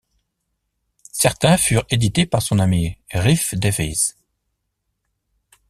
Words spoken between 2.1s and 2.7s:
par son